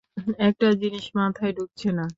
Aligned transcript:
একটা 0.41 0.67
জিনিস 0.81 1.05
মাথায় 1.15 1.53
ঢুকছে 1.57 1.89
না। 1.97 2.05